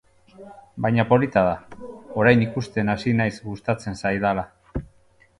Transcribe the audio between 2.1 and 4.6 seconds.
orain ikusten hasi naiz gustatzen zaidala.